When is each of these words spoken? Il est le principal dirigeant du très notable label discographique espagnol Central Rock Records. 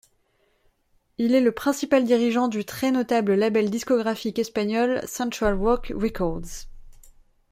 Il 1.19 1.35
est 1.35 1.41
le 1.41 1.51
principal 1.51 2.05
dirigeant 2.05 2.47
du 2.47 2.65
très 2.65 2.89
notable 2.89 3.35
label 3.35 3.69
discographique 3.69 4.39
espagnol 4.39 4.99
Central 5.05 5.53
Rock 5.53 5.93
Records. 5.95 6.65